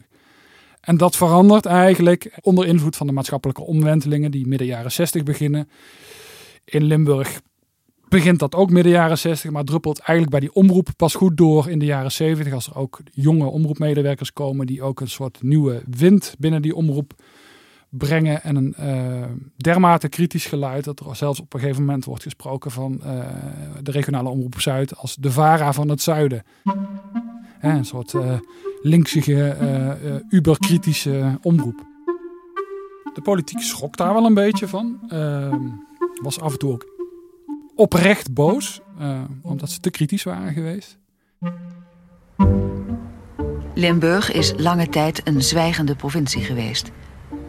En 0.82 0.96
dat 0.96 1.16
verandert 1.16 1.66
eigenlijk 1.66 2.38
onder 2.40 2.66
invloed 2.66 2.96
van 2.96 3.06
de 3.06 3.12
maatschappelijke 3.12 3.62
omwentelingen 3.62 4.30
die 4.30 4.46
midden 4.46 4.66
jaren 4.66 4.92
60 4.92 5.22
beginnen. 5.22 5.68
In 6.64 6.84
Limburg 6.84 7.40
begint 8.12 8.38
dat 8.38 8.54
ook 8.54 8.70
midden 8.70 8.92
jaren 8.92 9.18
60, 9.18 9.50
maar 9.50 9.64
druppelt 9.64 9.98
eigenlijk 9.98 10.30
bij 10.30 10.40
die 10.40 10.52
omroep 10.52 10.88
pas 10.96 11.14
goed 11.14 11.36
door 11.36 11.70
in 11.70 11.78
de 11.78 11.84
jaren 11.84 12.12
70. 12.12 12.52
Als 12.52 12.66
er 12.66 12.76
ook 12.76 13.00
jonge 13.12 13.46
omroepmedewerkers 13.46 14.32
komen 14.32 14.66
die 14.66 14.82
ook 14.82 15.00
een 15.00 15.08
soort 15.08 15.42
nieuwe 15.42 15.82
wind 15.90 16.34
binnen 16.38 16.62
die 16.62 16.74
omroep 16.74 17.12
brengen. 17.88 18.42
En 18.42 18.56
een 18.56 18.74
uh, 18.80 19.22
dermate 19.56 20.08
kritisch 20.08 20.46
geluid 20.46 20.84
dat 20.84 21.00
er 21.00 21.16
zelfs 21.16 21.40
op 21.40 21.54
een 21.54 21.60
gegeven 21.60 21.84
moment 21.84 22.04
wordt 22.04 22.22
gesproken 22.22 22.70
van 22.70 23.00
uh, 23.04 23.24
de 23.82 23.90
regionale 23.90 24.28
omroep 24.28 24.60
Zuid 24.60 24.96
als 24.96 25.16
de 25.16 25.30
Vara 25.30 25.72
van 25.72 25.88
het 25.88 26.02
Zuiden. 26.02 26.42
Een 27.60 27.84
soort 27.84 28.12
uh, 28.12 28.38
linksige, 28.82 29.56
uberkritische 30.28 31.38
omroep. 31.42 31.86
De 33.14 33.22
politiek 33.22 33.60
schrok 33.60 33.96
daar 33.96 34.14
wel 34.14 34.24
een 34.24 34.34
beetje 34.34 34.68
van. 34.68 34.98
Ehm, 35.08 35.66
was 36.22 36.40
af 36.40 36.52
en 36.52 36.58
toe 36.58 36.72
ook 36.72 36.91
oprecht 37.82 38.34
boos, 38.34 38.80
omdat 39.42 39.70
ze 39.70 39.80
te 39.80 39.90
kritisch 39.90 40.22
waren 40.22 40.52
geweest. 40.52 40.98
Limburg 43.74 44.32
is 44.32 44.52
lange 44.56 44.88
tijd 44.88 45.20
een 45.24 45.42
zwijgende 45.42 45.94
provincie 45.94 46.42
geweest. 46.42 46.90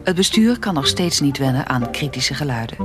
Het 0.04 0.16
bestuur 0.16 0.58
kan 0.58 0.74
nog 0.74 0.86
steeds 0.86 1.20
niet 1.20 1.38
wennen 1.38 1.66
aan 1.66 1.90
kritische 1.90 2.34
geluiden. 2.34 2.76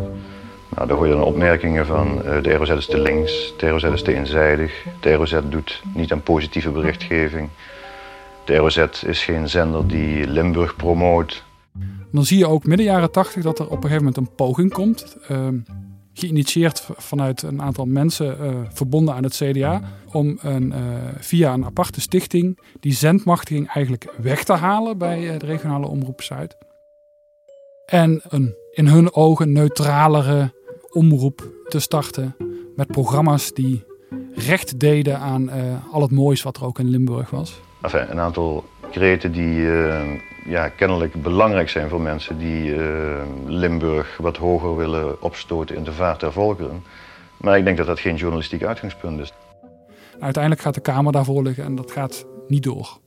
Nou, 0.75 0.87
daar 0.87 0.97
hoor 0.97 1.07
je 1.07 1.13
dan 1.13 1.23
opmerkingen 1.23 1.85
van 1.85 2.21
uh, 2.25 2.43
de 2.43 2.53
ROZ 2.53 2.69
is 2.69 2.85
te 2.85 2.99
links, 2.99 3.53
de 3.57 3.69
ROZ 3.69 3.83
is 3.83 4.03
te 4.03 4.13
eenzijdig, 4.13 4.85
de 5.01 5.13
ROZ 5.13 5.39
doet 5.49 5.81
niet 5.93 6.11
aan 6.11 6.23
positieve 6.23 6.69
berichtgeving. 6.69 7.49
De 8.45 8.55
ROZ 8.55 8.77
is 9.05 9.23
geen 9.23 9.49
zender 9.49 9.87
die 9.87 10.27
Limburg 10.27 10.75
promoot. 10.75 11.43
Dan 12.11 12.25
zie 12.25 12.37
je 12.37 12.47
ook 12.47 12.65
midden 12.65 12.85
jaren 12.85 13.11
tachtig 13.11 13.43
dat 13.43 13.59
er 13.59 13.65
op 13.65 13.71
een 13.71 13.89
gegeven 13.89 14.03
moment 14.03 14.17
een 14.17 14.35
poging 14.35 14.71
komt. 14.71 15.17
Uh, 15.31 15.47
geïnitieerd 16.19 16.87
vanuit 16.97 17.41
een 17.41 17.61
aantal 17.61 17.85
mensen 17.85 18.37
uh, 18.41 18.59
verbonden 18.69 19.15
aan 19.15 19.23
het 19.23 19.35
CDA. 19.35 19.81
Om 20.11 20.37
een, 20.41 20.63
uh, 20.63 20.77
via 21.19 21.53
een 21.53 21.65
aparte 21.65 22.01
stichting 22.01 22.59
die 22.79 22.93
zendmachtiging 22.93 23.67
eigenlijk 23.67 24.13
weg 24.17 24.43
te 24.43 24.53
halen 24.53 24.97
bij 24.97 25.37
de 25.37 25.45
regionale 25.45 25.87
omroep 25.87 26.21
Zuid. 26.21 26.57
En 27.85 28.21
een 28.23 28.55
in 28.71 28.87
hun 28.87 29.13
ogen 29.13 29.51
neutralere 29.51 30.53
omroep 30.91 31.47
te 31.67 31.79
starten. 31.79 32.35
Met 32.75 32.87
programma's 32.87 33.53
die 33.53 33.83
recht 34.33 34.79
deden 34.79 35.19
aan 35.19 35.43
uh, 35.43 35.93
al 35.93 36.01
het 36.01 36.11
moois 36.11 36.43
wat 36.43 36.57
er 36.57 36.65
ook 36.65 36.79
in 36.79 36.89
Limburg 36.89 37.29
was. 37.29 37.59
Enfin, 37.81 38.11
een 38.11 38.19
aantal 38.19 38.63
kreten 38.91 39.31
die 39.31 39.59
uh, 39.59 40.01
ja, 40.45 40.67
kennelijk 40.67 41.21
belangrijk 41.21 41.69
zijn 41.69 41.89
voor 41.89 42.01
mensen 42.01 42.37
die 42.37 42.75
uh, 42.75 43.21
Limburg 43.45 44.17
wat 44.17 44.37
hoger 44.37 44.75
willen 44.75 45.21
opstoten 45.21 45.75
in 45.75 45.83
de 45.83 45.93
vaart 45.93 46.19
der 46.19 46.31
volkeren. 46.31 46.83
Maar 47.37 47.57
ik 47.57 47.63
denk 47.63 47.77
dat 47.77 47.85
dat 47.85 47.99
geen 47.99 48.15
journalistiek 48.15 48.63
uitgangspunt 48.63 49.19
is. 49.19 49.33
Uiteindelijk 50.19 50.61
gaat 50.63 50.73
de 50.73 50.81
Kamer 50.81 51.11
daarvoor 51.11 51.43
liggen 51.43 51.63
en 51.63 51.75
dat 51.75 51.91
gaat 51.91 52.25
niet 52.47 52.63
door. 52.63 52.97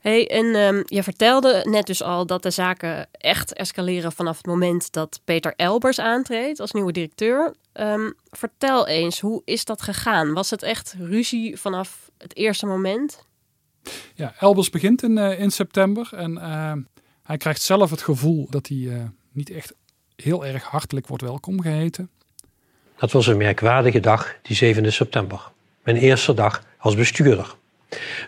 Hey, 0.00 0.28
en 0.28 0.44
um, 0.44 0.82
je 0.86 1.02
vertelde 1.02 1.66
net 1.68 1.86
dus 1.86 2.02
al 2.02 2.26
dat 2.26 2.42
de 2.42 2.50
zaken 2.50 3.08
echt 3.12 3.52
escaleren 3.52 4.12
vanaf 4.12 4.36
het 4.36 4.46
moment 4.46 4.92
dat 4.92 5.20
Peter 5.24 5.52
Elbers 5.56 5.98
aantreedt 5.98 6.60
als 6.60 6.72
nieuwe 6.72 6.92
directeur. 6.92 7.54
Um, 7.72 8.14
vertel 8.30 8.86
eens, 8.86 9.20
hoe 9.20 9.42
is 9.44 9.64
dat 9.64 9.82
gegaan? 9.82 10.32
Was 10.32 10.50
het 10.50 10.62
echt 10.62 10.94
ruzie 10.98 11.56
vanaf 11.56 12.10
het 12.18 12.36
eerste 12.36 12.66
moment? 12.66 13.24
Ja, 14.14 14.34
Elbers 14.38 14.70
begint 14.70 15.02
in, 15.02 15.16
uh, 15.16 15.40
in 15.40 15.50
september 15.50 16.08
en 16.12 16.32
uh, 16.32 16.72
hij 17.22 17.36
krijgt 17.36 17.62
zelf 17.62 17.90
het 17.90 18.02
gevoel 18.02 18.46
dat 18.50 18.66
hij 18.66 18.76
uh, 18.76 19.02
niet 19.32 19.50
echt 19.50 19.74
heel 20.16 20.46
erg 20.46 20.64
hartelijk 20.64 21.06
wordt 21.06 21.22
welkom 21.22 21.60
geheten. 21.60 22.10
Dat 22.96 23.12
was 23.12 23.26
een 23.26 23.36
merkwaardige 23.36 24.00
dag, 24.00 24.36
die 24.42 24.74
7e 24.74 24.86
september. 24.86 25.50
Mijn 25.82 25.96
eerste 25.96 26.34
dag 26.34 26.62
als 26.78 26.94
bestuurder. 26.94 27.54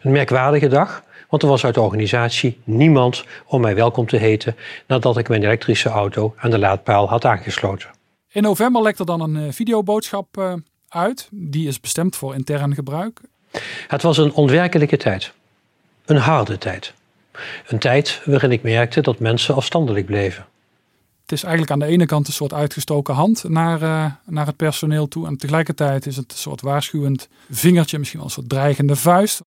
Een 0.02 0.12
merkwaardige 0.12 0.68
dag 0.68 1.04
want 1.32 1.44
er 1.44 1.50
was 1.50 1.64
uit 1.64 1.74
de 1.74 1.80
organisatie 1.80 2.58
niemand 2.64 3.24
om 3.46 3.60
mij 3.60 3.74
welkom 3.74 4.06
te 4.06 4.16
heten 4.16 4.56
nadat 4.86 5.18
ik 5.18 5.28
mijn 5.28 5.42
elektrische 5.42 5.88
auto 5.88 6.34
aan 6.36 6.50
de 6.50 6.58
laadpaal 6.58 7.08
had 7.08 7.24
aangesloten. 7.24 7.90
In 8.28 8.42
november 8.42 8.82
lekt 8.82 8.98
er 8.98 9.06
dan 9.06 9.20
een 9.20 9.36
uh, 9.36 9.52
videoboodschap 9.52 10.36
uh, 10.38 10.54
uit. 10.88 11.28
Die 11.30 11.68
is 11.68 11.80
bestemd 11.80 12.16
voor 12.16 12.34
intern 12.34 12.74
gebruik. 12.74 13.20
Het 13.88 14.02
was 14.02 14.18
een 14.18 14.32
onwerkelijke 14.32 14.96
tijd. 14.96 15.32
Een 16.04 16.16
harde 16.16 16.58
tijd. 16.58 16.92
Een 17.66 17.78
tijd 17.78 18.22
waarin 18.24 18.52
ik 18.52 18.62
merkte 18.62 19.00
dat 19.00 19.18
mensen 19.18 19.54
afstandelijk 19.54 20.06
bleven. 20.06 20.46
Het 21.22 21.32
is 21.32 21.42
eigenlijk 21.42 21.72
aan 21.72 21.78
de 21.78 21.86
ene 21.86 22.06
kant 22.06 22.26
een 22.26 22.32
soort 22.32 22.52
uitgestoken 22.52 23.14
hand 23.14 23.44
naar, 23.48 23.82
uh, 23.82 24.12
naar 24.26 24.46
het 24.46 24.56
personeel 24.56 25.08
toe. 25.08 25.26
En 25.26 25.36
tegelijkertijd 25.36 26.06
is 26.06 26.16
het 26.16 26.32
een 26.32 26.38
soort 26.38 26.60
waarschuwend 26.60 27.28
vingertje, 27.50 27.98
misschien 27.98 28.18
wel 28.18 28.28
een 28.28 28.34
soort 28.34 28.48
dreigende 28.48 28.96
vuist. 28.96 29.40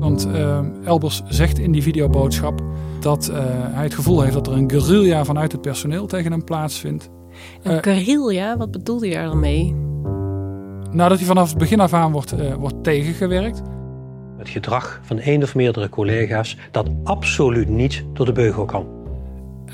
Want 0.00 0.26
uh, 0.26 0.58
Elbers 0.84 1.22
zegt 1.28 1.58
in 1.58 1.72
die 1.72 1.82
videoboodschap 1.82 2.62
dat 3.00 3.30
uh, 3.30 3.36
hij 3.48 3.82
het 3.82 3.94
gevoel 3.94 4.20
heeft 4.20 4.34
dat 4.34 4.46
er 4.46 4.52
een 4.52 4.70
guerrilla 4.70 5.24
vanuit 5.24 5.52
het 5.52 5.60
personeel 5.60 6.06
tegen 6.06 6.30
hem 6.30 6.44
plaatsvindt. 6.44 7.10
Een 7.62 7.72
uh, 7.72 7.78
guerrilla? 7.80 8.56
Wat 8.56 8.70
bedoelde 8.70 9.08
je 9.08 9.14
er 9.14 9.26
dan 9.26 9.40
mee? 9.40 9.74
Nou, 10.90 11.08
dat 11.08 11.18
hij 11.18 11.26
vanaf 11.26 11.48
het 11.48 11.58
begin 11.58 11.80
af 11.80 11.92
aan 11.92 12.12
wordt, 12.12 12.32
uh, 12.32 12.54
wordt 12.54 12.84
tegengewerkt. 12.84 13.62
Het 14.38 14.48
gedrag 14.48 15.00
van 15.02 15.18
één 15.18 15.42
of 15.42 15.54
meerdere 15.54 15.88
collega's 15.88 16.56
dat 16.70 16.88
absoluut 17.04 17.68
niet 17.68 18.04
door 18.12 18.26
de 18.26 18.32
beugel 18.32 18.64
kan. 18.64 18.86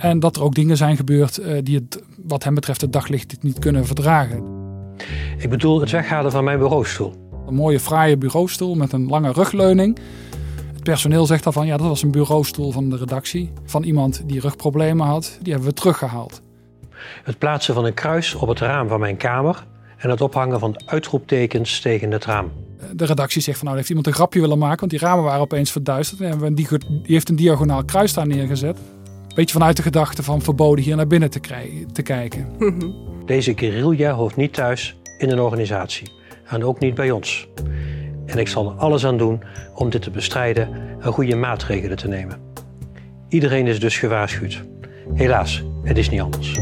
En 0.00 0.20
dat 0.20 0.36
er 0.36 0.42
ook 0.42 0.54
dingen 0.54 0.76
zijn 0.76 0.96
gebeurd 0.96 1.40
die 1.62 1.76
het, 1.76 2.02
wat 2.24 2.44
hem 2.44 2.54
betreft 2.54 2.80
het 2.80 2.92
daglicht 2.92 3.36
niet 3.42 3.58
kunnen 3.58 3.86
verdragen. 3.86 4.42
Ik 5.38 5.50
bedoel 5.50 5.80
het 5.80 5.90
weghalen 5.90 6.30
van 6.30 6.44
mijn 6.44 6.58
bureaustoel. 6.58 7.25
Een 7.46 7.54
mooie 7.54 7.80
fraaie 7.80 8.16
bureaustoel 8.16 8.74
met 8.74 8.92
een 8.92 9.08
lange 9.08 9.32
rugleuning. 9.32 9.98
Het 10.72 10.82
personeel 10.82 11.26
zegt 11.26 11.44
daarvan, 11.44 11.66
ja 11.66 11.76
dat 11.76 11.86
was 11.86 12.02
een 12.02 12.10
bureaustoel 12.10 12.72
van 12.72 12.90
de 12.90 12.96
redactie. 12.96 13.52
Van 13.64 13.82
iemand 13.82 14.22
die 14.26 14.40
rugproblemen 14.40 15.06
had. 15.06 15.38
Die 15.42 15.52
hebben 15.52 15.70
we 15.70 15.76
teruggehaald. 15.76 16.40
Het 17.24 17.38
plaatsen 17.38 17.74
van 17.74 17.84
een 17.84 17.94
kruis 17.94 18.34
op 18.34 18.48
het 18.48 18.60
raam 18.60 18.88
van 18.88 19.00
mijn 19.00 19.16
kamer. 19.16 19.66
En 19.96 20.10
het 20.10 20.20
ophangen 20.20 20.58
van 20.58 20.82
uitroeptekens 20.86 21.80
tegen 21.80 22.10
het 22.10 22.24
raam. 22.24 22.52
De 22.92 23.04
redactie 23.04 23.42
zegt 23.42 23.56
van 23.56 23.66
nou 23.66 23.76
heeft 23.76 23.88
iemand 23.88 24.06
een 24.06 24.12
grapje 24.12 24.40
willen 24.40 24.58
maken. 24.58 24.78
Want 24.78 24.90
die 24.90 25.00
ramen 25.00 25.24
waren 25.24 25.40
opeens 25.40 25.70
verduisterd. 25.70 26.20
En 26.20 26.54
die, 26.54 26.68
die 26.78 27.00
heeft 27.02 27.28
een 27.28 27.36
diagonaal 27.36 27.84
kruis 27.84 28.12
daar 28.12 28.26
neergezet. 28.26 28.78
Beetje 29.34 29.52
vanuit 29.52 29.76
de 29.76 29.82
gedachte 29.82 30.22
van 30.22 30.42
verboden 30.42 30.84
hier 30.84 30.96
naar 30.96 31.06
binnen 31.06 31.30
te, 31.30 31.40
te 31.92 32.02
kijken. 32.02 32.48
Deze 33.26 33.52
guerrilla 33.56 34.12
hoort 34.12 34.36
niet 34.36 34.52
thuis 34.52 34.96
in 35.18 35.30
een 35.30 35.40
organisatie. 35.40 36.15
En 36.46 36.64
ook 36.64 36.78
niet 36.78 36.94
bij 36.94 37.10
ons. 37.10 37.48
En 38.26 38.38
ik 38.38 38.48
zal 38.48 38.70
er 38.70 38.76
alles 38.76 39.06
aan 39.06 39.18
doen 39.18 39.42
om 39.74 39.90
dit 39.90 40.02
te 40.02 40.10
bestrijden 40.10 40.68
en 41.00 41.12
goede 41.12 41.36
maatregelen 41.36 41.96
te 41.96 42.08
nemen. 42.08 42.38
Iedereen 43.28 43.66
is 43.66 43.80
dus 43.80 43.98
gewaarschuwd. 43.98 44.64
Helaas, 45.14 45.64
het 45.82 45.98
is 45.98 46.10
niet 46.10 46.20
anders. 46.20 46.58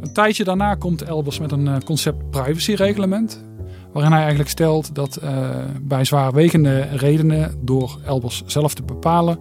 Een 0.00 0.12
tijdje 0.12 0.44
daarna 0.44 0.74
komt 0.74 1.02
Elbers 1.02 1.38
met 1.38 1.52
een 1.52 1.68
eh, 1.68 1.76
concept 1.84 2.30
privacyreglement. 2.30 3.44
Waarin 3.92 4.12
hij 4.12 4.20
eigenlijk 4.20 4.50
stelt 4.50 4.94
dat 4.94 5.20
uh, 5.22 5.48
bij 5.82 6.04
zwaarwegende 6.04 6.80
redenen 6.80 7.54
door 7.60 7.98
Elbers 8.04 8.42
zelf 8.46 8.74
te 8.74 8.82
bepalen, 8.82 9.38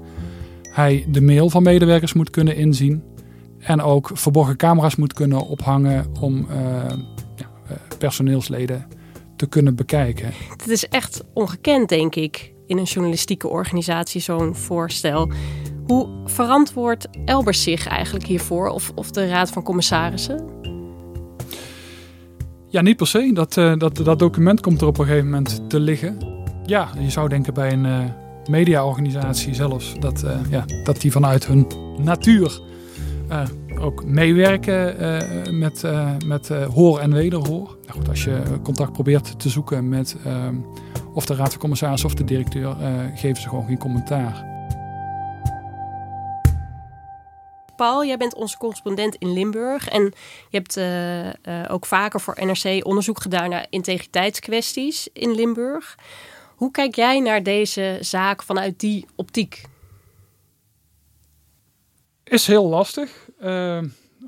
hij 0.71 1.05
de 1.09 1.21
mail 1.21 1.49
van 1.49 1.63
medewerkers 1.63 2.13
moet 2.13 2.29
kunnen 2.29 2.55
inzien. 2.55 3.03
En 3.65 3.81
ook 3.81 4.11
verborgen 4.13 4.57
camera's 4.57 4.95
moet 4.95 5.13
kunnen 5.13 5.47
ophangen 5.47 6.05
om 6.19 6.47
uh, 6.49 6.55
ja, 7.35 7.47
personeelsleden 7.97 8.87
te 9.35 9.47
kunnen 9.47 9.75
bekijken. 9.75 10.31
Het 10.57 10.67
is 10.67 10.87
echt 10.87 11.23
ongekend, 11.33 11.89
denk 11.89 12.15
ik, 12.15 12.53
in 12.67 12.77
een 12.77 12.83
journalistieke 12.83 13.47
organisatie, 13.47 14.21
zo'n 14.21 14.55
voorstel. 14.55 15.31
Hoe 15.85 16.07
verantwoordt 16.25 17.07
Elbers 17.25 17.63
zich 17.63 17.87
eigenlijk 17.87 18.25
hiervoor, 18.25 18.69
of, 18.69 18.91
of 18.95 19.11
de 19.11 19.27
Raad 19.27 19.49
van 19.49 19.63
Commissarissen? 19.63 20.45
Ja, 22.67 22.81
niet 22.81 22.97
per 22.97 23.07
se. 23.07 23.31
Dat, 23.33 23.57
uh, 23.57 23.77
dat, 23.77 23.95
dat 23.95 24.19
document 24.19 24.61
komt 24.61 24.81
er 24.81 24.87
op 24.87 24.97
een 24.97 25.05
gegeven 25.05 25.29
moment 25.29 25.69
te 25.69 25.79
liggen. 25.79 26.17
Ja, 26.65 26.89
je 26.99 27.09
zou 27.09 27.29
denken 27.29 27.53
bij 27.53 27.71
een 27.71 27.85
uh, 27.85 27.99
mediaorganisatie 28.49 29.53
zelfs 29.53 29.93
dat, 29.99 30.23
uh, 30.23 30.31
ja, 30.49 30.65
dat 30.83 31.01
die 31.01 31.11
vanuit 31.11 31.45
hun 31.47 31.67
natuur 31.97 32.61
ook 33.79 34.05
meewerken 34.05 34.95
met, 35.59 35.83
met 36.25 36.47
hoor 36.47 36.99
en 36.99 37.13
wederhoor. 37.13 37.77
Nou 37.85 37.99
goed, 37.99 38.09
als 38.09 38.23
je 38.23 38.43
contact 38.63 38.91
probeert 38.91 39.39
te 39.39 39.49
zoeken 39.49 39.89
met 39.89 40.15
of 41.13 41.25
de 41.25 41.35
raad 41.35 41.49
van 41.49 41.59
commissarissen 41.59 42.09
of 42.09 42.15
de 42.15 42.23
directeur, 42.23 42.75
geven 43.15 43.41
ze 43.41 43.49
gewoon 43.49 43.65
geen 43.65 43.77
commentaar. 43.77 44.53
Paul, 47.75 48.05
jij 48.05 48.17
bent 48.17 48.35
onze 48.35 48.57
correspondent 48.57 49.15
in 49.15 49.33
Limburg. 49.33 49.89
En 49.89 50.13
je 50.49 50.61
hebt 50.61 50.79
ook 51.71 51.85
vaker 51.85 52.21
voor 52.21 52.37
NRC 52.45 52.85
onderzoek 52.85 53.21
gedaan 53.21 53.49
naar 53.49 53.65
integriteitskwesties 53.69 55.07
in 55.13 55.35
Limburg. 55.35 55.95
Hoe 56.55 56.71
kijk 56.71 56.95
jij 56.95 57.19
naar 57.19 57.43
deze 57.43 57.97
zaak 58.01 58.43
vanuit 58.43 58.79
die 58.79 59.05
optiek? 59.15 59.61
Is 62.25 62.47
heel 62.47 62.67
lastig. 62.67 63.29
Uh, 63.43 63.79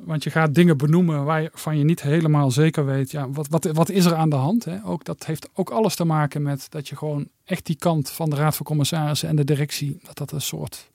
want 0.05 0.23
je 0.23 0.29
gaat 0.29 0.55
dingen 0.55 0.77
benoemen 0.77 1.23
waarvan 1.23 1.77
je 1.77 1.83
niet 1.83 2.01
helemaal 2.01 2.51
zeker 2.51 2.85
weet. 2.85 3.11
Ja, 3.11 3.29
wat, 3.29 3.47
wat, 3.49 3.65
wat 3.65 3.89
is 3.89 4.05
er 4.05 4.15
aan 4.15 4.29
de 4.29 4.35
hand? 4.35 4.65
Hè? 4.65 4.85
Ook, 4.85 5.05
dat 5.05 5.25
heeft 5.25 5.49
ook 5.53 5.69
alles 5.69 5.95
te 5.95 6.05
maken 6.05 6.41
met 6.41 6.67
dat 6.69 6.87
je 6.87 6.95
gewoon 6.95 7.27
echt 7.45 7.65
die 7.65 7.75
kant 7.75 8.09
van 8.09 8.29
de 8.29 8.35
Raad 8.35 8.55
van 8.55 8.65
Commissarissen 8.65 9.29
en 9.29 9.35
de 9.35 9.43
directie, 9.43 9.99
dat 10.03 10.17
dat 10.17 10.31
een 10.31 10.41
soort 10.41 10.89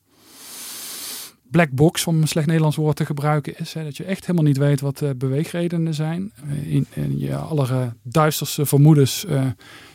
black 1.50 1.71
box, 1.71 2.06
om 2.06 2.21
een 2.21 2.28
slecht 2.28 2.47
Nederlands 2.47 2.76
woord 2.76 2.97
te 2.97 3.06
gebruiken, 3.06 3.59
is 3.59 3.73
hè, 3.73 3.85
dat 3.85 3.97
je 3.97 4.04
echt 4.04 4.26
helemaal 4.26 4.47
niet 4.47 4.56
weet 4.56 4.80
wat 4.80 4.99
de 4.99 5.14
beweegredenen 5.14 5.94
zijn. 5.94 6.32
In, 6.64 6.87
in 6.94 7.18
je 7.18 7.37
aller 7.37 7.94
duisterste 8.02 8.66
vermoedens 8.66 9.26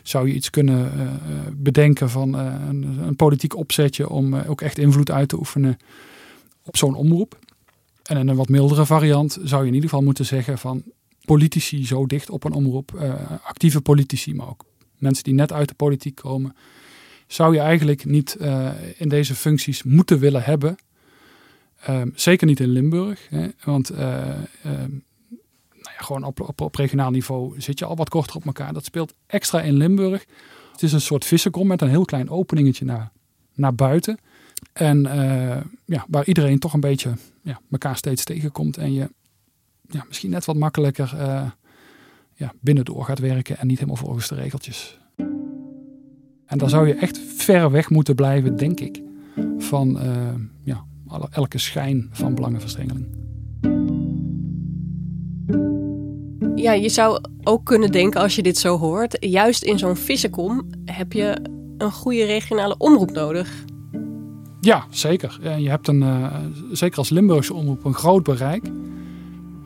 zou 0.04 0.28
je 0.28 0.34
iets 0.34 0.50
kunnen 0.50 0.92
bedenken 1.56 2.10
van 2.10 2.34
een, 2.34 3.00
een, 3.02 3.16
politiek 3.16 3.56
opzetje 3.56 4.10
om 4.10 4.36
ook 4.36 4.62
echt 4.62 4.78
invloed 4.78 5.12
uit 5.12 5.30
te 5.30 5.38
oefenen 5.38 5.78
op 6.68 6.78
zo'n 6.78 6.96
omroep. 6.96 7.40
En 8.04 8.18
in 8.18 8.28
een 8.28 8.36
wat 8.36 8.50
mildere 8.50 8.86
variant 8.86 9.38
zou 9.44 9.62
je 9.62 9.68
in 9.68 9.74
ieder 9.74 9.90
geval 9.90 10.06
moeten 10.06 10.26
zeggen 10.26 10.58
van 10.58 10.84
politici 11.26 11.86
zo 11.86 12.06
dicht 12.06 12.30
op 12.30 12.44
een 12.44 12.54
omroep, 12.54 12.92
actieve 13.44 13.82
politici, 13.82 14.34
maar 14.34 14.48
ook 14.48 14.66
mensen 14.98 15.24
die 15.24 15.34
net 15.34 15.52
uit 15.52 15.68
de 15.68 15.74
politiek 15.74 16.16
komen, 16.16 16.56
zou 17.28 17.54
je 17.54 17.60
eigenlijk 17.60 18.06
niet 18.06 18.38
in 18.98 19.10
deze 19.10 19.36
functies 19.36 19.84
moeten 19.84 20.20
willen 20.20 20.44
hebben. 20.44 20.78
Um, 21.90 22.12
zeker 22.16 22.48
niet 22.48 22.60
in 22.60 22.70
Limburg, 22.70 23.28
hè, 23.30 23.48
want 23.64 23.92
uh, 23.92 24.00
um, 24.66 25.04
nou 25.72 25.96
ja, 25.98 26.04
gewoon 26.04 26.24
op, 26.24 26.40
op, 26.40 26.62
op, 26.62 26.76
regionaal 26.76 27.12
niveau 27.12 27.62
zit 27.62 27.80
je 27.80 27.86
al 27.86 27.96
wat 27.96 28.10
korter 28.10 28.36
op 28.36 28.46
elkaar. 28.46 28.74
Dat 28.74 28.86
speelt 28.86 29.14
extra 29.28 29.62
in 29.62 29.74
Limburg. 29.74 30.26
Het 30.72 30.84
is 30.84 30.94
een 30.94 31.02
soort 31.02 31.26
vissenkom 31.26 31.68
met 31.68 31.82
een 31.82 31.90
heel 31.90 32.06
klein 32.06 32.30
openingetje 32.30 32.86
naar, 32.86 33.12
naar 33.54 33.76
buiten. 33.76 34.18
En 34.78 35.06
uh, 35.06 35.58
ja, 35.86 36.06
waar 36.08 36.26
iedereen 36.26 36.60
toch 36.60 36.74
een 36.74 36.80
beetje 36.80 37.14
ja, 37.42 37.60
elkaar 37.72 37.96
steeds 37.96 38.24
tegenkomt. 38.24 38.78
En 38.78 38.94
je 38.94 39.10
ja, 39.90 40.06
misschien 40.08 40.30
net 40.30 40.46
wat 40.46 40.56
makkelijker 40.56 41.14
uh, 41.16 41.44
ja, 42.34 42.54
binnendoor 42.62 43.06
gaat 43.06 43.20
werken 43.20 43.58
en 43.58 43.68
niet 43.68 43.80
helemaal 43.80 44.02
volgens 44.02 44.28
de 44.28 44.36
regeltjes. 44.36 45.00
En 46.46 46.58
dan 46.58 46.70
zou 46.70 46.88
je 46.88 46.94
echt 46.94 47.20
ver 47.36 47.72
weg 47.72 47.90
moeten 47.90 48.16
blijven, 48.16 48.56
denk 48.56 48.80
ik, 48.80 49.02
van 49.58 50.00
ja, 50.64 50.86
elke 51.32 51.58
schijn 51.58 52.10
van 52.12 52.36
belangenverstrengeling. 52.36 53.08
Ja, 56.56 56.72
je 56.72 56.90
zou 56.90 57.22
ook 57.44 57.66
kunnen 57.66 57.92
denken 57.92 58.22
als 58.22 58.36
je 58.36 58.44
dit 58.44 58.58
zo 58.58 58.78
hoort, 58.78 59.18
juist 59.20 59.64
in 59.64 59.80
zo'n 59.80 59.96
vissenkom 59.96 60.68
heb 60.86 61.14
je 61.14 61.38
een 61.78 61.92
goede 61.92 62.26
regionale 62.26 62.78
omroep 62.78 63.12
nodig. 63.12 63.66
Ja, 64.68 64.86
zeker. 64.90 65.58
Je 65.60 65.70
hebt 65.70 65.88
een, 65.88 66.02
uh, 66.02 66.34
zeker 66.72 66.98
als 66.98 67.10
Limburgse 67.10 67.54
omroep 67.54 67.86
een 67.86 67.94
groot 67.94 68.24
bereik. 68.24 68.72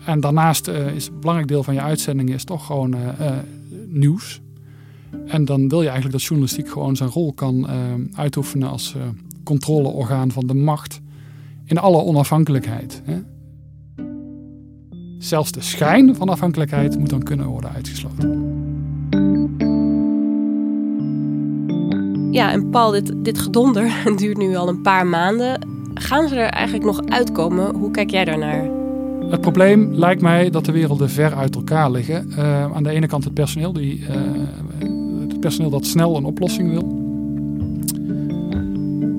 En 0.05 0.19
daarnaast 0.19 0.67
uh, 0.67 0.95
is 0.95 1.07
een 1.07 1.19
belangrijk 1.19 1.49
deel 1.49 1.63
van 1.63 1.73
je 1.73 1.81
uitzendingen 1.81 2.33
is 2.33 2.43
toch 2.43 2.65
gewoon 2.65 2.95
uh, 2.95 3.29
nieuws. 3.87 4.41
En 5.25 5.45
dan 5.45 5.69
wil 5.69 5.79
je 5.79 5.89
eigenlijk 5.89 6.17
dat 6.17 6.27
journalistiek 6.27 6.69
gewoon 6.69 6.95
zijn 6.95 7.09
rol 7.09 7.33
kan 7.33 7.67
uitoefenen 8.15 8.69
als 8.69 8.95
controleorgaan 9.43 10.31
van 10.31 10.47
de 10.47 10.53
macht 10.53 11.01
in 11.65 11.77
alle 11.77 12.03
onafhankelijkheid. 12.03 13.01
Hè? 13.05 13.19
Zelfs 15.17 15.51
de 15.51 15.61
schijn 15.61 16.15
van 16.15 16.29
afhankelijkheid 16.29 16.99
moet 16.99 17.09
dan 17.09 17.23
kunnen 17.23 17.45
worden 17.45 17.71
uitgesloten. 17.71 18.50
Ja, 22.31 22.51
en 22.51 22.69
Paul, 22.69 22.91
dit, 22.91 23.13
dit 23.17 23.39
gedonder 23.39 23.91
duurt 24.15 24.37
nu 24.37 24.55
al 24.55 24.67
een 24.67 24.81
paar 24.81 25.07
maanden. 25.07 25.67
Gaan 25.93 26.27
ze 26.27 26.35
er 26.35 26.49
eigenlijk 26.49 26.85
nog 26.85 27.01
uitkomen? 27.05 27.75
Hoe 27.75 27.91
kijk 27.91 28.09
jij 28.09 28.25
daarnaar? 28.25 28.69
Het 29.29 29.41
probleem 29.41 29.93
lijkt 29.93 30.21
mij 30.21 30.49
dat 30.49 30.65
de 30.65 30.71
werelden 30.71 31.09
ver 31.09 31.35
uit 31.35 31.55
elkaar 31.55 31.91
liggen. 31.91 32.27
Uh, 32.29 32.75
aan 32.75 32.83
de 32.83 32.89
ene 32.89 33.07
kant 33.07 33.23
het 33.23 33.33
personeel, 33.33 33.73
die, 33.73 33.99
uh, 33.99 34.07
het 35.27 35.39
personeel 35.39 35.69
dat 35.69 35.85
snel 35.85 36.15
een 36.17 36.25
oplossing 36.25 36.69
wil. 36.69 36.99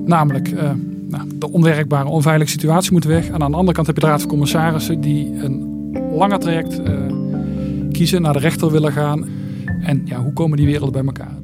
Namelijk 0.05 0.51
uh, 0.51 0.71
nou, 1.07 1.23
de 1.35 1.51
onwerkbare, 1.51 2.07
onveilige 2.07 2.51
situatie 2.51 2.91
moet 2.91 3.03
weg. 3.03 3.27
En 3.27 3.43
aan 3.43 3.51
de 3.51 3.57
andere 3.57 3.75
kant 3.75 3.87
heb 3.87 3.95
je 3.95 4.01
de 4.01 4.07
Raad 4.07 4.19
van 4.19 4.29
Commissarissen 4.29 5.01
die 5.01 5.33
een 5.43 5.71
langer 6.11 6.39
traject 6.39 6.81
kiezen, 7.91 8.21
naar 8.21 8.33
de 8.33 8.39
rechter 8.39 8.71
willen 8.71 8.91
gaan. 8.91 9.25
En 9.81 10.01
ja, 10.05 10.21
hoe 10.21 10.33
komen 10.33 10.57
die 10.57 10.65
werelden 10.65 10.91
bij 10.91 11.03
elkaar? 11.03 11.42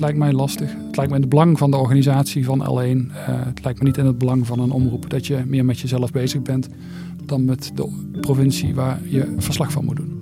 Het 0.00 0.08
lijkt 0.08 0.24
mij 0.24 0.32
lastig. 0.32 0.72
Het 0.86 0.96
lijkt 0.96 1.10
me 1.10 1.16
in 1.16 1.22
het 1.22 1.30
belang 1.30 1.58
van 1.58 1.70
de 1.70 1.76
organisatie 1.76 2.44
van 2.44 2.60
L1. 2.60 2.64
Uh, 2.66 3.12
het 3.26 3.64
lijkt 3.64 3.78
me 3.78 3.84
niet 3.84 3.96
in 3.96 4.06
het 4.06 4.18
belang 4.18 4.46
van 4.46 4.58
een 4.58 4.70
omroep 4.70 5.10
dat 5.10 5.26
je 5.26 5.42
meer 5.46 5.64
met 5.64 5.80
jezelf 5.80 6.10
bezig 6.10 6.42
bent 6.42 6.68
dan 7.24 7.44
met 7.44 7.70
de 7.74 7.88
provincie 8.20 8.74
waar 8.74 9.00
je 9.04 9.34
verslag 9.36 9.72
van 9.72 9.84
moet 9.84 9.96
doen. 9.96 10.20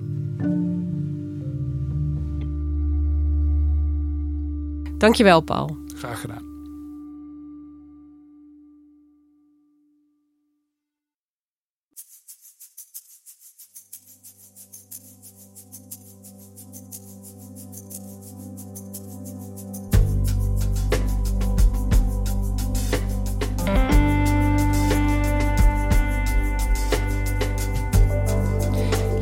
Dankjewel, 4.99 5.41
Paul. 5.41 5.77
Graag 5.95 6.21
gedaan. 6.21 6.58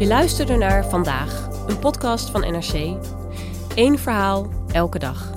Je 0.06 0.12
luisterde 0.12 0.56
naar 0.56 0.88
Vandaag, 0.88 1.48
een 1.66 1.78
podcast 1.78 2.30
van 2.30 2.40
NRC. 2.40 2.96
Eén 3.74 3.98
verhaal, 3.98 4.48
elke 4.72 4.98
dag. 4.98 5.32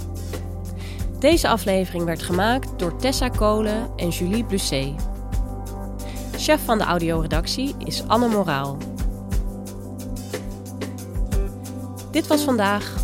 Deze 1.19 1.47
aflevering 1.47 2.03
werd 2.03 2.21
gemaakt 2.21 2.79
door 2.79 2.95
Tessa 2.95 3.29
Kolen 3.29 3.89
en 3.95 4.09
Julie 4.09 4.43
Blusset. 4.43 4.93
Chef 6.35 6.65
van 6.65 6.77
de 6.77 6.83
audioredactie 6.83 7.75
is 7.77 8.03
Anne 8.07 8.27
Moraal. 8.27 8.77
Dit 12.11 12.27
was 12.27 12.43
vandaag, 12.43 12.95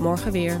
morgen 0.00 0.32
weer. 0.32 0.60